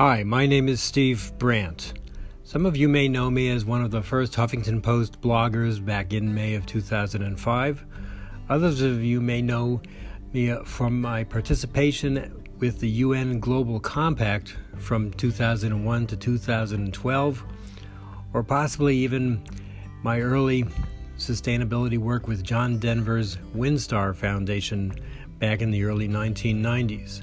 Hi, 0.00 0.22
my 0.22 0.46
name 0.46 0.66
is 0.66 0.80
Steve 0.80 1.30
Brandt. 1.36 1.92
Some 2.42 2.64
of 2.64 2.74
you 2.74 2.88
may 2.88 3.06
know 3.06 3.30
me 3.30 3.50
as 3.50 3.66
one 3.66 3.82
of 3.82 3.90
the 3.90 4.00
first 4.00 4.32
Huffington 4.32 4.82
Post 4.82 5.20
bloggers 5.20 5.84
back 5.84 6.14
in 6.14 6.34
May 6.34 6.54
of 6.54 6.64
2005. 6.64 7.84
Others 8.48 8.80
of 8.80 9.04
you 9.04 9.20
may 9.20 9.42
know 9.42 9.82
me 10.32 10.52
uh, 10.52 10.64
from 10.64 11.02
my 11.02 11.22
participation 11.22 12.46
with 12.60 12.80
the 12.80 12.88
UN 12.88 13.40
Global 13.40 13.78
Compact 13.78 14.56
from 14.78 15.12
2001 15.12 16.06
to 16.06 16.16
2012, 16.16 17.44
or 18.32 18.42
possibly 18.42 18.96
even 18.96 19.44
my 20.02 20.18
early 20.22 20.64
sustainability 21.18 21.98
work 21.98 22.26
with 22.26 22.42
John 22.42 22.78
Denver's 22.78 23.36
Windstar 23.54 24.16
Foundation 24.16 24.94
back 25.38 25.60
in 25.60 25.70
the 25.70 25.84
early 25.84 26.08
1990s. 26.08 27.20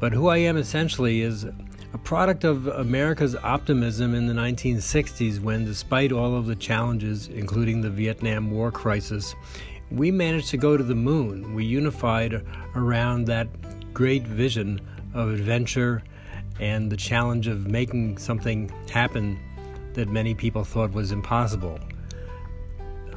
But 0.00 0.12
who 0.12 0.28
I 0.28 0.38
am 0.38 0.56
essentially 0.56 1.22
is 1.22 1.46
a 1.94 1.98
product 1.98 2.44
of 2.44 2.66
America's 2.66 3.34
optimism 3.36 4.14
in 4.14 4.26
the 4.26 4.34
1960s 4.34 5.40
when, 5.40 5.64
despite 5.64 6.12
all 6.12 6.36
of 6.36 6.46
the 6.46 6.54
challenges, 6.54 7.28
including 7.28 7.80
the 7.80 7.88
Vietnam 7.88 8.50
War 8.50 8.70
crisis, 8.70 9.34
we 9.90 10.10
managed 10.10 10.48
to 10.50 10.58
go 10.58 10.76
to 10.76 10.84
the 10.84 10.94
moon. 10.94 11.54
We 11.54 11.64
unified 11.64 12.44
around 12.74 13.24
that 13.26 13.48
great 13.94 14.26
vision 14.26 14.80
of 15.14 15.30
adventure 15.30 16.02
and 16.60 16.92
the 16.92 16.96
challenge 16.96 17.46
of 17.46 17.66
making 17.66 18.18
something 18.18 18.70
happen 18.90 19.38
that 19.94 20.08
many 20.08 20.34
people 20.34 20.64
thought 20.64 20.92
was 20.92 21.10
impossible. 21.10 21.78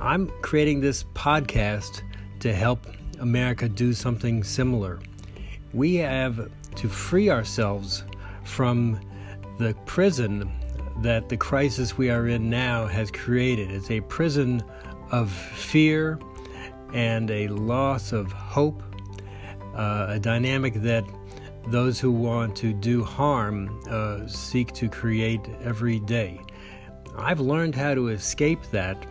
I'm 0.00 0.28
creating 0.42 0.80
this 0.80 1.04
podcast 1.14 2.02
to 2.38 2.54
help 2.54 2.86
America 3.18 3.68
do 3.68 3.92
something 3.92 4.44
similar. 4.44 5.00
We 5.74 5.96
have 5.96 6.50
to 6.76 6.88
free 6.88 7.30
ourselves 7.30 8.04
from 8.44 9.00
the 9.58 9.74
prison 9.86 10.50
that 11.02 11.28
the 11.28 11.36
crisis 11.36 11.96
we 11.96 12.10
are 12.10 12.28
in 12.28 12.50
now 12.50 12.86
has 12.86 13.10
created. 13.10 13.70
It's 13.70 13.90
a 13.90 14.00
prison 14.02 14.62
of 15.10 15.30
fear 15.30 16.18
and 16.92 17.30
a 17.30 17.48
loss 17.48 18.12
of 18.12 18.32
hope, 18.32 18.82
uh, 19.74 20.06
a 20.10 20.18
dynamic 20.18 20.74
that 20.74 21.04
those 21.68 22.00
who 22.00 22.10
want 22.10 22.56
to 22.56 22.72
do 22.72 23.04
harm 23.04 23.80
uh, 23.88 24.26
seek 24.26 24.72
to 24.74 24.88
create 24.88 25.40
every 25.62 26.00
day. 26.00 26.40
I've 27.16 27.40
learned 27.40 27.74
how 27.74 27.94
to 27.94 28.08
escape 28.08 28.62
that 28.72 29.06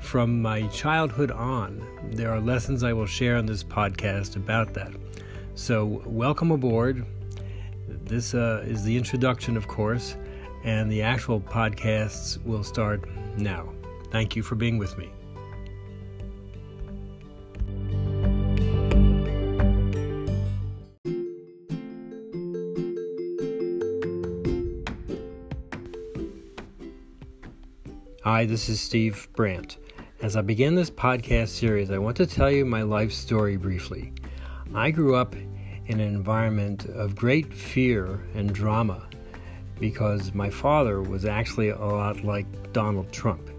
from 0.00 0.40
my 0.40 0.66
childhood 0.68 1.30
on. 1.30 1.84
There 2.12 2.32
are 2.32 2.40
lessons 2.40 2.82
I 2.82 2.92
will 2.92 3.06
share 3.06 3.36
on 3.36 3.46
this 3.46 3.64
podcast 3.64 4.36
about 4.36 4.74
that. 4.74 4.92
So, 5.54 6.02
welcome 6.04 6.50
aboard. 6.50 7.04
This 8.06 8.34
uh, 8.34 8.62
is 8.64 8.84
the 8.84 8.96
introduction, 8.96 9.56
of 9.56 9.66
course, 9.66 10.16
and 10.62 10.88
the 10.88 11.02
actual 11.02 11.40
podcasts 11.40 12.40
will 12.44 12.62
start 12.62 13.04
now. 13.36 13.72
Thank 14.12 14.36
you 14.36 14.44
for 14.44 14.54
being 14.54 14.78
with 14.78 14.96
me. 14.96 15.10
Hi, 28.22 28.46
this 28.46 28.68
is 28.68 28.80
Steve 28.80 29.28
Brandt. 29.34 29.78
As 30.22 30.36
I 30.36 30.42
begin 30.42 30.76
this 30.76 30.90
podcast 30.90 31.48
series, 31.48 31.90
I 31.90 31.98
want 31.98 32.16
to 32.18 32.26
tell 32.26 32.52
you 32.52 32.64
my 32.64 32.82
life 32.82 33.12
story 33.12 33.56
briefly. 33.56 34.12
I 34.72 34.92
grew 34.92 35.16
up 35.16 35.34
in 35.88 36.00
an 36.00 36.14
environment 36.14 36.86
of 36.86 37.14
great 37.14 37.52
fear 37.52 38.20
and 38.34 38.52
drama 38.52 39.06
because 39.78 40.34
my 40.34 40.50
father 40.50 41.02
was 41.02 41.24
actually 41.24 41.68
a 41.70 41.78
lot 41.78 42.24
like 42.24 42.46
Donald 42.72 43.12
Trump. 43.12 43.50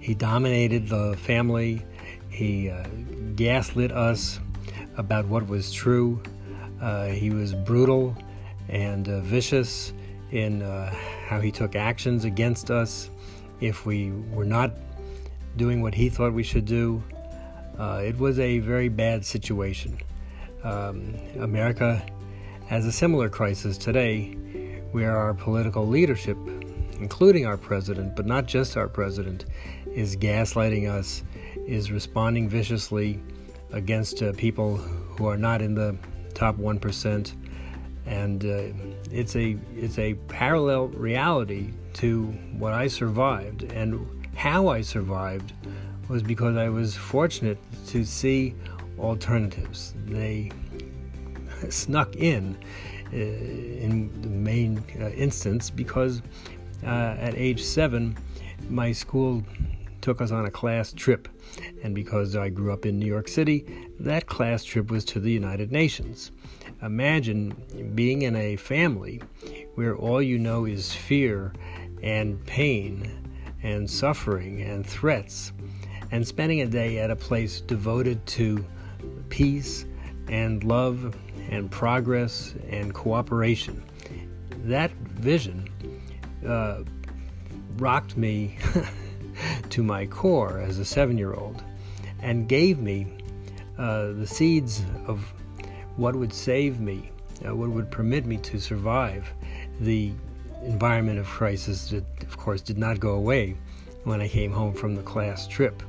He 0.00 0.14
dominated 0.14 0.88
the 0.88 1.16
family, 1.18 1.84
he 2.28 2.70
uh, 2.70 2.84
gaslit 3.36 3.92
us 3.92 4.40
about 4.96 5.26
what 5.26 5.46
was 5.46 5.72
true, 5.72 6.22
uh, 6.80 7.06
he 7.06 7.30
was 7.30 7.54
brutal 7.54 8.16
and 8.68 9.08
uh, 9.08 9.20
vicious 9.20 9.92
in 10.30 10.62
uh, 10.62 10.94
how 11.26 11.40
he 11.40 11.50
took 11.50 11.76
actions 11.76 12.24
against 12.24 12.70
us 12.70 13.10
if 13.60 13.84
we 13.84 14.12
were 14.32 14.44
not 14.44 14.72
doing 15.56 15.82
what 15.82 15.94
he 15.94 16.08
thought 16.08 16.32
we 16.32 16.42
should 16.42 16.64
do. 16.64 17.02
Uh, 17.78 18.02
it 18.04 18.16
was 18.18 18.38
a 18.38 18.60
very 18.60 18.88
bad 18.88 19.24
situation. 19.24 19.98
Um, 20.62 21.14
America 21.38 22.04
has 22.66 22.86
a 22.86 22.92
similar 22.92 23.28
crisis 23.28 23.78
today 23.78 24.34
where 24.92 25.16
our 25.16 25.34
political 25.34 25.86
leadership, 25.86 26.36
including 26.98 27.46
our 27.46 27.56
president, 27.56 28.14
but 28.16 28.26
not 28.26 28.46
just 28.46 28.76
our 28.76 28.88
president, 28.88 29.46
is 29.92 30.16
gaslighting 30.16 30.90
us, 30.90 31.22
is 31.66 31.90
responding 31.90 32.48
viciously 32.48 33.20
against 33.72 34.22
uh, 34.22 34.32
people 34.32 34.76
who 34.76 35.26
are 35.26 35.36
not 35.36 35.62
in 35.62 35.74
the 35.74 35.96
top 36.34 36.56
1%. 36.56 37.32
And 38.06 38.44
uh, 38.44 38.62
it's 39.12 39.36
a 39.36 39.56
it's 39.76 39.98
a 39.98 40.14
parallel 40.28 40.88
reality 40.88 41.72
to 41.94 42.26
what 42.58 42.72
I 42.72 42.88
survived 42.88 43.62
and 43.64 44.06
how 44.34 44.68
I 44.68 44.80
survived 44.80 45.52
was 46.08 46.22
because 46.22 46.56
I 46.56 46.68
was 46.70 46.96
fortunate 46.96 47.58
to 47.88 48.04
see 48.04 48.54
alternatives. 49.00 49.94
They 50.06 50.50
snuck 51.68 52.16
in 52.16 52.56
uh, 53.12 53.16
in 53.16 54.22
the 54.22 54.28
main 54.28 54.84
uh, 55.00 55.08
instance 55.10 55.70
because 55.70 56.22
uh, 56.84 57.16
at 57.18 57.34
age 57.34 57.62
seven, 57.62 58.16
my 58.68 58.92
school 58.92 59.42
took 60.00 60.20
us 60.20 60.30
on 60.30 60.46
a 60.46 60.50
class 60.50 60.92
trip. 60.92 61.28
And 61.82 61.94
because 61.94 62.36
I 62.36 62.48
grew 62.48 62.72
up 62.72 62.86
in 62.86 62.98
New 62.98 63.06
York 63.06 63.28
City, 63.28 63.66
that 63.98 64.26
class 64.26 64.64
trip 64.64 64.90
was 64.90 65.04
to 65.06 65.20
the 65.20 65.30
United 65.30 65.72
Nations. 65.72 66.30
Imagine 66.82 67.54
being 67.94 68.22
in 68.22 68.36
a 68.36 68.56
family 68.56 69.20
where 69.74 69.96
all 69.96 70.22
you 70.22 70.38
know 70.38 70.64
is 70.64 70.94
fear 70.94 71.52
and 72.02 72.44
pain 72.46 73.10
and 73.62 73.90
suffering 73.90 74.62
and 74.62 74.86
threats, 74.86 75.52
and 76.12 76.26
spending 76.26 76.62
a 76.62 76.66
day 76.66 76.98
at 76.98 77.10
a 77.10 77.16
place 77.16 77.60
devoted 77.60 78.24
to 78.26 78.64
peace 79.28 79.86
and 80.28 80.62
love 80.64 81.16
and 81.50 81.70
progress 81.70 82.54
and 82.68 82.94
cooperation. 82.94 83.82
That 84.64 84.90
vision 84.92 85.68
uh, 86.46 86.82
rocked 87.76 88.16
me 88.16 88.58
to 89.70 89.82
my 89.82 90.06
core 90.06 90.60
as 90.60 90.78
a 90.78 90.84
seven 90.84 91.18
year 91.18 91.34
old 91.34 91.62
and 92.22 92.48
gave 92.48 92.78
me 92.78 93.06
uh, 93.78 94.12
the 94.12 94.26
seeds 94.26 94.82
of 95.06 95.32
what 95.96 96.14
would 96.14 96.32
save 96.32 96.80
me, 96.80 97.10
uh, 97.46 97.54
what 97.54 97.70
would 97.70 97.90
permit 97.90 98.26
me 98.26 98.36
to 98.38 98.58
survive 98.58 99.32
the 99.80 100.12
environment 100.62 101.18
of 101.18 101.26
crisis 101.26 101.88
that, 101.90 102.04
of 102.22 102.36
course, 102.36 102.60
did 102.60 102.78
not 102.78 103.00
go 103.00 103.12
away 103.12 103.56
when 104.04 104.20
I 104.20 104.28
came 104.28 104.52
home 104.52 104.74
from 104.74 104.94
the 104.94 105.02
class 105.02 105.46
trip. 105.46 105.82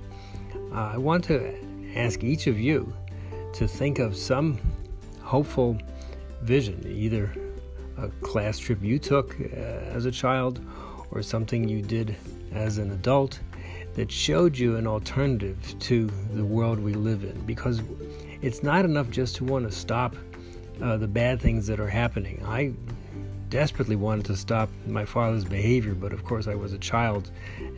Uh, 0.74 0.92
I 0.94 0.98
want 0.98 1.24
to 1.26 1.54
ask 1.96 2.24
each 2.24 2.48
of 2.48 2.60
you 2.60 2.94
to 3.54 3.68
think 3.68 4.00
of 4.00 4.16
some 4.16 4.60
hopeful 5.22 5.78
vision, 6.42 6.84
either 6.88 7.34
a 7.98 8.10
class 8.22 8.58
trip 8.58 8.82
you 8.82 8.98
took 8.98 9.40
uh, 9.40 9.46
as 9.46 10.06
a 10.06 10.12
child 10.12 10.60
or 11.12 11.22
something 11.22 11.68
you 11.68 11.82
did 11.82 12.16
as 12.54 12.78
an 12.78 12.92
adult 12.92 13.40
that 13.96 14.12
showed 14.12 14.58
you 14.58 14.78
an 14.78 14.88
alternative 14.88 15.58
to 15.80 16.08
the 16.34 16.46
world 16.46 16.80
we 16.80 16.94
live 16.94 17.24
in. 17.24 17.40
Because 17.42 17.82
it's 18.42 18.64
not 18.64 18.86
enough 18.86 19.10
just 19.10 19.36
to 19.38 19.44
want 19.44 19.70
to 19.70 19.72
stop 19.72 20.16
uh, 20.82 20.98
the 20.98 21.08
bad 21.08 21.42
things 21.42 21.68
that 21.68 21.80
are 21.80 21.90
happening. 21.90 22.44
I 22.46 22.74
desperately 23.50 23.98
wanted 23.98 24.26
to 24.26 24.38
stop 24.38 24.70
my 24.88 25.04
father's 25.04 25.44
behavior, 25.44 25.94
but 25.94 26.14
of 26.14 26.24
course 26.24 26.48
I 26.48 26.56
was 26.56 26.72
a 26.74 26.78
child 26.78 27.30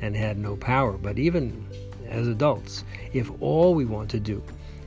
and 0.01 0.15
had 0.15 0.37
no 0.37 0.55
power. 0.55 0.93
But 0.93 1.17
even 1.17 1.67
as 2.07 2.27
adults, 2.27 2.83
if 3.11 3.31
all 3.41 3.73
we 3.73 3.85
want 3.85 4.09
to 4.11 4.19
do 4.19 4.41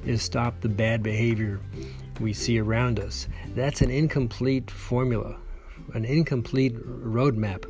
is 0.07 0.23
stop 0.23 0.61
the 0.61 0.69
bad 0.69 1.03
behavior 1.03 1.61
we 2.21 2.33
see 2.33 2.59
around 2.59 2.99
us. 2.99 3.29
That's 3.55 3.83
an 3.83 3.91
incomplete 3.91 4.71
formula, 4.71 5.37
an 5.95 6.05
incomplete 6.05 6.77
roadmap 6.77 7.65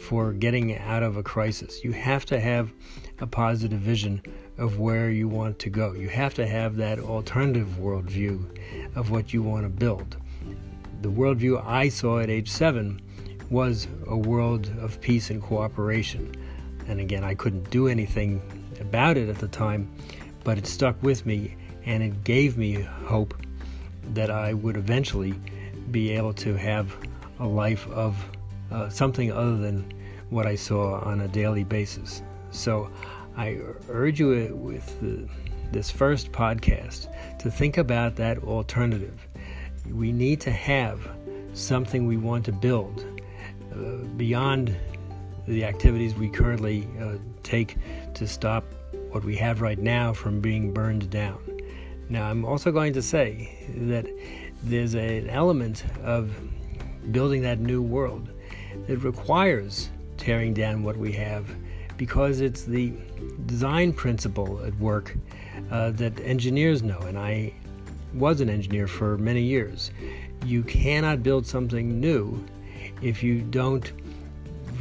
for 0.00 0.32
getting 0.32 0.78
out 0.78 1.02
of 1.02 1.16
a 1.16 1.22
crisis. 1.22 1.84
You 1.84 1.92
have 1.92 2.24
to 2.26 2.40
have 2.40 2.72
a 3.20 3.26
positive 3.26 3.80
vision 3.80 4.22
of 4.58 4.78
where 4.78 5.10
you 5.10 5.28
want 5.28 5.58
to 5.60 5.70
go. 5.70 5.92
You 5.92 6.08
have 6.08 6.34
to 6.34 6.46
have 6.46 6.76
that 6.76 6.98
alternative 6.98 7.76
worldview 7.80 8.96
of 8.96 9.10
what 9.10 9.32
you 9.32 9.42
want 9.42 9.64
to 9.64 9.68
build. 9.68 10.16
The 11.02 11.10
worldview 11.10 11.64
I 11.66 11.88
saw 11.88 12.20
at 12.20 12.30
age 12.30 12.50
seven 12.50 13.00
was 13.50 13.88
a 14.06 14.16
world 14.16 14.72
of 14.80 15.00
peace 15.00 15.30
and 15.30 15.42
cooperation. 15.42 16.34
And 16.86 17.00
again, 17.00 17.24
I 17.24 17.34
couldn't 17.34 17.70
do 17.70 17.88
anything 17.88 18.40
about 18.80 19.16
it 19.16 19.28
at 19.28 19.38
the 19.38 19.48
time, 19.48 19.90
but 20.44 20.58
it 20.58 20.66
stuck 20.66 21.02
with 21.02 21.26
me 21.26 21.56
and 21.86 22.02
it 22.02 22.24
gave 22.24 22.56
me 22.56 22.82
hope 23.06 23.34
that 24.12 24.30
I 24.30 24.54
would 24.54 24.76
eventually 24.76 25.34
be 25.90 26.10
able 26.12 26.32
to 26.34 26.54
have 26.54 26.94
a 27.38 27.46
life 27.46 27.86
of 27.88 28.16
uh, 28.70 28.88
something 28.88 29.32
other 29.32 29.56
than 29.56 29.92
what 30.30 30.46
I 30.46 30.54
saw 30.54 31.00
on 31.00 31.20
a 31.20 31.28
daily 31.28 31.64
basis. 31.64 32.22
So 32.50 32.90
I 33.36 33.60
urge 33.88 34.20
you 34.20 34.54
with 34.54 35.00
the, 35.00 35.28
this 35.72 35.90
first 35.90 36.32
podcast 36.32 37.08
to 37.38 37.50
think 37.50 37.78
about 37.78 38.16
that 38.16 38.38
alternative. 38.38 39.26
We 39.90 40.12
need 40.12 40.40
to 40.42 40.50
have 40.50 41.00
something 41.52 42.06
we 42.06 42.16
want 42.16 42.44
to 42.46 42.52
build 42.52 43.04
uh, 43.72 44.04
beyond 44.16 44.76
the 45.46 45.64
activities 45.64 46.14
we 46.14 46.28
currently 46.28 46.88
uh, 47.00 47.16
take 47.42 47.76
to 48.14 48.26
stop 48.26 48.64
what 49.10 49.24
we 49.24 49.36
have 49.36 49.60
right 49.60 49.78
now 49.78 50.12
from 50.12 50.40
being 50.40 50.72
burned 50.72 51.10
down. 51.10 51.53
Now, 52.08 52.30
I'm 52.30 52.44
also 52.44 52.70
going 52.70 52.92
to 52.94 53.02
say 53.02 53.66
that 53.76 54.06
there's 54.62 54.94
an 54.94 55.28
element 55.30 55.84
of 56.02 56.34
building 57.12 57.42
that 57.42 57.60
new 57.60 57.82
world 57.82 58.28
that 58.86 58.98
requires 58.98 59.90
tearing 60.16 60.54
down 60.54 60.82
what 60.82 60.96
we 60.96 61.12
have 61.12 61.48
because 61.96 62.40
it's 62.40 62.64
the 62.64 62.92
design 63.46 63.92
principle 63.92 64.64
at 64.64 64.74
work 64.78 65.16
uh, 65.70 65.90
that 65.92 66.18
engineers 66.20 66.82
know. 66.82 66.98
And 67.00 67.18
I 67.18 67.52
was 68.12 68.40
an 68.40 68.48
engineer 68.48 68.86
for 68.86 69.16
many 69.18 69.42
years. 69.42 69.90
You 70.44 70.62
cannot 70.62 71.22
build 71.22 71.46
something 71.46 72.00
new 72.00 72.44
if 73.02 73.22
you 73.22 73.40
don't 73.40 73.92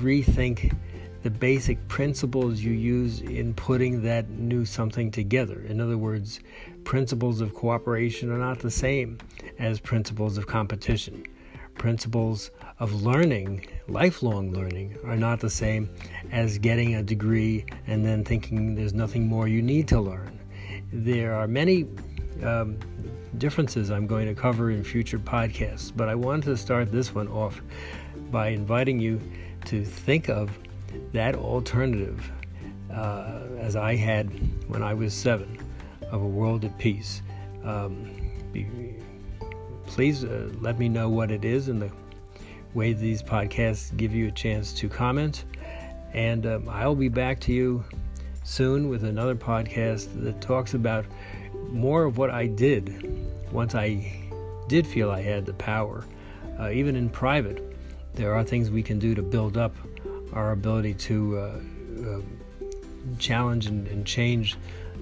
rethink 0.02 0.76
the 1.24 1.30
basic 1.30 1.88
principles 1.88 2.60
you 2.60 2.74
use 2.74 3.22
in 3.22 3.54
putting 3.54 4.04
that 4.04 4.30
new 4.30 4.66
something 4.66 5.10
together. 5.10 5.62
In 5.62 5.80
other 5.80 5.98
words, 5.98 6.42
principles 6.84 7.40
of 7.40 7.54
cooperation 7.54 8.30
are 8.30 8.38
not 8.38 8.60
the 8.60 8.70
same 8.70 9.18
as 9.58 9.80
principles 9.80 10.38
of 10.38 10.48
competition. 10.48 11.24
Principles 11.75 12.52
of 12.80 13.04
learning, 13.04 13.66
lifelong 13.88 14.52
learning, 14.52 14.98
are 15.06 15.16
not 15.16 15.40
the 15.40 15.50
same 15.50 15.90
as 16.31 16.58
getting 16.58 16.96
a 16.96 17.04
degree 17.04 17.66
and 17.88 18.06
then 18.06 18.26
thinking 18.26 18.76
there's 18.76 18.94
nothing 18.94 19.26
more 19.26 19.48
you 19.48 19.62
need 19.62 19.88
to 19.88 20.02
learn. 20.02 20.38
There 20.92 21.34
are 21.34 21.48
many 21.48 21.88
um, 22.44 22.78
differences 23.38 23.92
I'm 23.92 24.08
going 24.08 24.28
to 24.28 24.36
cover 24.36 24.72
in 24.72 24.84
future 24.84 25.19
podcasts, 25.19 25.92
but 25.96 26.10
I 26.10 26.16
wanted 26.16 26.46
to 26.46 26.58
start 26.58 26.92
this 26.92 27.16
one 27.16 27.30
off 27.30 27.62
by 28.30 28.50
inviting 28.50 29.00
you 29.00 29.22
to 29.66 29.86
think 29.86 30.30
of 30.30 30.52
that 31.13 31.36
alternative 31.36 32.30
uh, 32.92 33.39
as 33.60 33.75
I 33.75 33.95
had 33.95 34.27
when 34.68 34.83
I 34.83 34.94
was 34.94 35.13
seven 35.13 35.57
of 36.12 36.21
a 36.21 36.27
world 36.27 36.65
at 36.65 36.77
peace. 36.77 37.21
Um, 37.63 38.12
be, 38.51 38.68
please 39.86 40.24
uh, 40.25 40.51
let 40.60 40.77
me 40.77 40.89
know 40.89 41.10
what 41.10 41.31
it 41.31 41.45
is 41.45 41.69
in 41.69 41.80
the 41.80 41.92
way 42.74 42.94
these 42.94 43.24
podcasts 43.24 43.95
give 43.95 44.13
you 44.13 44.27
a 44.27 44.31
chance 44.31 44.74
to 44.74 44.89
comment. 44.89 45.45
And 46.13 46.45
um, 46.45 46.69
I'll 46.69 46.95
be 46.95 47.10
back 47.10 47.39
to 47.42 47.54
you 47.54 47.83
soon 48.44 48.89
with 48.89 49.04
another 49.04 49.36
podcast 49.36 50.21
that 50.24 50.42
talks 50.42 50.74
about 50.74 51.06
more 51.69 52.04
of 52.04 52.18
what 52.18 52.30
I 52.30 52.48
did 52.48 53.51
once 53.51 53.74
I 53.74 54.30
did 54.68 54.86
feel 54.86 55.09
I 55.09 55.21
had 55.21 55.45
the 55.45 55.54
power, 55.54 56.06
uh, 56.59 56.69
even 56.69 56.95
in 56.95 57.09
private 57.09 57.74
there 58.16 58.36
are 58.36 58.44
things 58.44 58.69
we 58.69 58.83
can 58.83 59.00
do 59.00 59.16
to 59.16 59.24
build 59.24 59.57
up 59.57 59.75
our 60.35 60.51
ability 60.51 60.94
to 60.94 61.38
uh, 61.38 61.59
uh, 62.07 62.21
challenge 63.19 63.68
and, 63.68 63.88
and, 63.88 64.06
change 64.06 64.57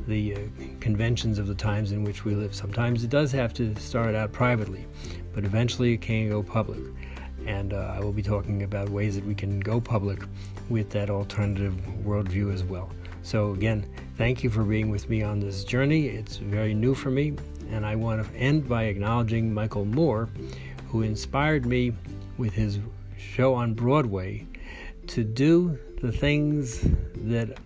the 0.08 0.36
uh, 0.36 0.40
conventions 0.80 1.38
of 1.40 1.48
the 1.48 1.56
times 1.56 1.92
in 1.92 2.04
which 2.04 2.26
we 2.26 2.34
live. 2.36 2.54
Sometimes 2.56 3.04
it 3.04 3.10
does 3.10 3.32
have 3.32 3.54
to 3.56 3.76
start 3.76 4.16
out 4.16 4.32
privately, 4.32 4.86
but 5.34 5.44
eventually 5.44 5.94
it 5.94 6.02
can 6.02 6.30
go 6.30 6.42
public. 6.42 6.80
And 7.46 7.74
uh, 7.74 7.94
I 7.96 8.00
will 8.00 8.12
be 8.12 8.22
talking 8.24 8.64
about 8.64 8.90
ways 8.90 9.16
that 9.16 9.26
we 9.26 9.36
can 9.36 9.60
go 9.60 9.80
public 9.80 10.24
with 10.70 10.90
that 10.92 11.10
alternative 11.10 11.74
worldview 12.04 12.54
as 12.54 12.64
well. 12.64 12.90
So, 13.24 13.54
again, 13.54 13.86
thank 14.18 14.44
you 14.44 14.50
for 14.50 14.64
being 14.64 14.90
with 14.90 15.10
me 15.10 15.22
on 15.22 15.40
this 15.40 15.64
journey. 15.64 16.08
It's 16.08 16.38
very 16.38 16.74
new 16.74 16.96
for 16.96 17.12
me, 17.12 17.36
and 17.70 17.86
I 17.86 17.96
want 17.96 18.26
to 18.26 18.36
end 18.36 18.68
by 18.68 18.84
acknowledging 18.86 19.54
Michael 19.54 19.86
Moore, 19.86 20.30
who 20.90 21.04
inspired 21.04 21.66
me 21.66 21.94
with 22.38 22.54
his 22.54 22.80
show 23.18 23.54
on 23.54 23.74
Broadway 23.74 24.48
to 25.12 25.26
do 25.26 25.78
the 26.02 26.10
things 26.10 26.80
that 27.16 27.58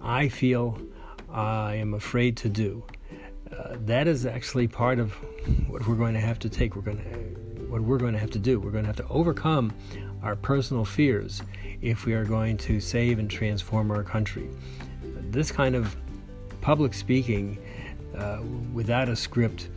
I 0.00 0.28
feel 0.28 0.80
I 1.28 1.74
am 1.74 1.94
afraid 1.94 2.36
to 2.38 2.48
do. 2.48 2.84
Uh, 3.50 3.74
that 3.86 4.06
is 4.06 4.24
actually 4.24 4.68
part 4.68 5.00
of 5.00 5.12
what 5.66 5.86
we're 5.88 5.96
going 5.96 6.14
to 6.14 6.20
have 6.20 6.38
to 6.38 6.48
take. 6.48 6.76
We're 6.76 6.82
going 6.82 6.98
to, 6.98 7.64
what 7.64 7.82
we're 7.82 7.98
going 7.98 8.12
to 8.12 8.20
have 8.20 8.30
to 8.30 8.38
do. 8.38 8.60
We're 8.60 8.70
going 8.70 8.84
to 8.84 8.88
have 8.88 8.96
to 8.96 9.08
overcome 9.08 9.72
our 10.22 10.36
personal 10.36 10.84
fears 10.84 11.42
if 11.80 12.06
we 12.06 12.12
are 12.14 12.24
going 12.24 12.56
to 12.58 12.78
save 12.78 13.18
and 13.18 13.28
transform 13.28 13.90
our 13.90 14.04
country. 14.04 14.48
This 15.02 15.50
kind 15.50 15.74
of 15.74 15.96
public 16.60 16.94
speaking, 16.94 17.58
uh, 18.16 18.42
without 18.72 19.08
a 19.08 19.16
script, 19.16 19.70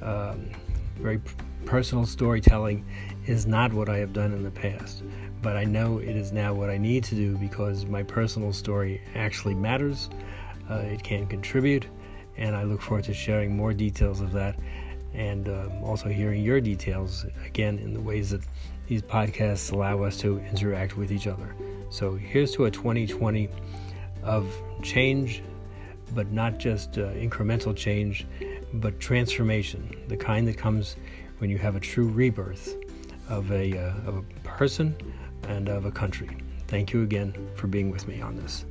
um, 0.00 0.48
very 0.96 1.20
personal 1.66 2.06
storytelling, 2.06 2.86
is 3.26 3.46
not 3.46 3.70
what 3.74 3.90
I 3.90 3.98
have 3.98 4.14
done 4.14 4.32
in 4.32 4.42
the 4.42 4.50
past, 4.50 5.02
but 5.42 5.56
I 5.56 5.64
know 5.64 5.98
it 5.98 6.16
is 6.16 6.32
now 6.32 6.52
what 6.52 6.70
I 6.70 6.78
need 6.78 7.04
to 7.04 7.14
do 7.14 7.36
because 7.36 7.86
my 7.86 8.02
personal 8.02 8.52
story 8.52 9.00
actually 9.14 9.54
matters. 9.54 10.10
Uh, 10.68 10.76
it 10.76 11.02
can 11.02 11.26
contribute, 11.26 11.86
and 12.36 12.54
I 12.54 12.64
look 12.64 12.82
forward 12.82 13.04
to 13.04 13.14
sharing 13.14 13.56
more 13.56 13.72
details 13.72 14.20
of 14.20 14.32
that 14.32 14.56
and 15.14 15.48
uh, 15.48 15.68
also 15.82 16.08
hearing 16.08 16.42
your 16.44 16.60
details 16.60 17.26
again 17.44 17.78
in 17.78 17.92
the 17.92 18.00
ways 18.00 18.30
that 18.30 18.42
these 18.86 19.02
podcasts 19.02 19.72
allow 19.72 20.02
us 20.02 20.16
to 20.18 20.38
interact 20.38 20.96
with 20.96 21.10
each 21.10 21.26
other. 21.26 21.54
So 21.90 22.14
here's 22.14 22.52
to 22.52 22.66
a 22.66 22.70
2020 22.70 23.48
of 24.22 24.52
change, 24.82 25.42
but 26.14 26.30
not 26.30 26.58
just 26.58 26.98
uh, 26.98 27.12
incremental 27.12 27.76
change, 27.76 28.26
but 28.74 29.00
transformation, 29.00 29.88
the 30.08 30.16
kind 30.16 30.46
that 30.48 30.58
comes 30.58 30.96
when 31.38 31.50
you 31.50 31.58
have 31.58 31.76
a 31.76 31.80
true 31.80 32.08
rebirth 32.08 32.76
of 33.28 33.50
a, 33.50 33.76
uh, 33.76 34.08
of 34.08 34.18
a 34.18 34.22
person 34.44 34.94
and 35.50 35.68
of 35.68 35.84
a 35.84 35.90
country. 35.90 36.30
Thank 36.68 36.92
you 36.92 37.02
again 37.02 37.34
for 37.54 37.66
being 37.66 37.90
with 37.90 38.06
me 38.06 38.20
on 38.20 38.36
this. 38.36 38.64